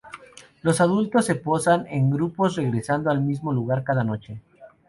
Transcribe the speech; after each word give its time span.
Los 0.63 0.81
adultos 0.81 1.25
se 1.25 1.35
posan 1.35 1.85
en 1.85 2.09
grupos, 2.09 2.55
regresando 2.55 3.11
al 3.11 3.21
mismo 3.21 3.53
lugar 3.53 3.83
cada 3.83 4.03
noche. 4.03 4.41